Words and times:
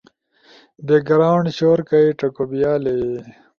[بیک 0.85 1.03
گراونڈ 1.07 1.45
شور 1.57 1.79
کئی 1.89 2.07
چکو 2.19 2.43
بیالے] 2.49 2.97